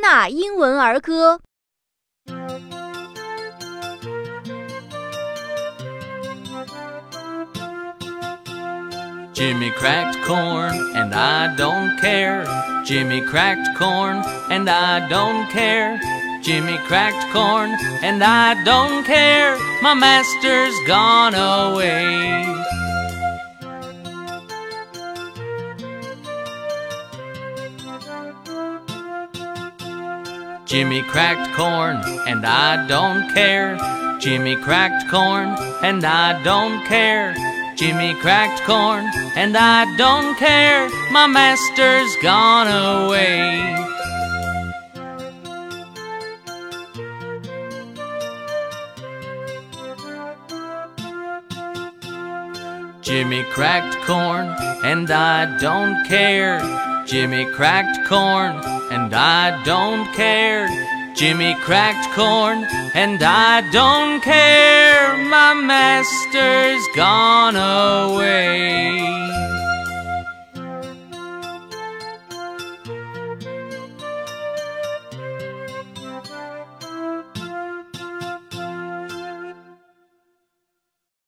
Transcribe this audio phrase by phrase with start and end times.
[0.00, 1.40] 纳英文儿歌。
[9.36, 12.46] Jimmy cracked corn and I don't care.
[12.86, 16.00] Jimmy cracked corn and I don't care.
[16.42, 17.70] Jimmy cracked corn
[18.02, 19.58] and I don't care.
[19.82, 21.99] My master's gone away.
[30.71, 33.75] Jimmy cracked corn and I don't care.
[34.21, 35.49] Jimmy cracked corn
[35.83, 37.35] and I don't care.
[37.75, 39.03] Jimmy cracked corn
[39.35, 40.89] and I don't care.
[41.11, 43.59] My master's gone away.
[53.01, 54.47] Jimmy cracked corn
[54.85, 56.90] and I don't care.
[57.07, 58.55] Jimmy cracked corn
[58.91, 60.67] and I don't care.
[61.15, 65.17] Jimmy cracked corn and I don't care.
[65.29, 68.30] My master's gone away.